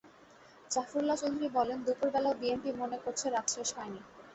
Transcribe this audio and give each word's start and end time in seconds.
জাফরুল্লাহ 0.71 1.17
চৌধুরী 1.21 1.49
বলেন, 1.57 1.77
দুপুর 1.85 2.07
বেলাও 2.13 2.39
বিএনপি 2.41 2.69
মনে 2.81 2.97
করছে 3.03 3.25
রাত 3.29 3.47
শেষ 3.55 3.69
হয়নি। 3.77 4.01